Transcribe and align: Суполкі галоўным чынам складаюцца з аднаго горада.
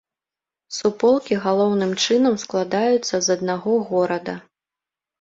Суполкі 0.77 1.37
галоўным 1.43 1.91
чынам 2.03 2.41
складаюцца 2.47 3.15
з 3.29 3.39
аднаго 3.39 3.81
горада. 3.95 4.41